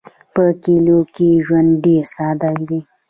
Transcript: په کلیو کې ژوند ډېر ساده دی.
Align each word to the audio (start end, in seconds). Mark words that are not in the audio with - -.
په 0.33 0.43
کلیو 0.63 0.99
کې 1.13 1.27
ژوند 1.45 1.71
ډېر 1.83 2.03
ساده 2.15 2.51
دی. 2.67 2.79